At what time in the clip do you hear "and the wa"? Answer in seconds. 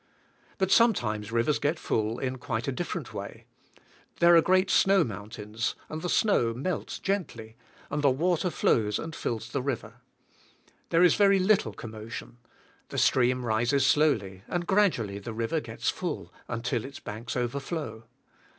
7.91-8.35